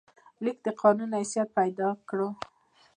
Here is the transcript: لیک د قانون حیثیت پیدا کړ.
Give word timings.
لیک 0.43 0.57
د 0.65 0.67
قانون 0.81 1.09
حیثیت 1.19 1.49
پیدا 1.59 1.89
کړ. 2.09 2.19